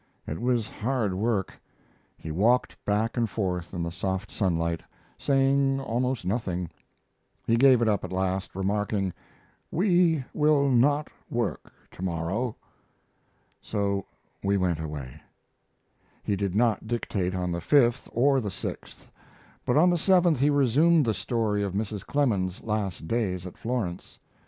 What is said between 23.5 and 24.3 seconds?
Florence.